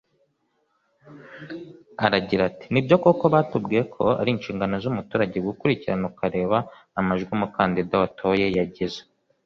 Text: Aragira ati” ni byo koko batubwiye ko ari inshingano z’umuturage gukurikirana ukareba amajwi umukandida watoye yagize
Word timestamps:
Aragira 2.05 2.41
ati” 2.49 2.65
ni 2.71 2.81
byo 2.85 2.95
koko 3.03 3.25
batubwiye 3.33 3.81
ko 3.93 4.03
ari 4.19 4.29
inshingano 4.35 4.75
z’umuturage 4.83 5.37
gukurikirana 5.47 6.05
ukareba 6.11 6.57
amajwi 6.99 7.31
umukandida 7.37 7.93
watoye 8.03 8.45
yagize 8.59 9.01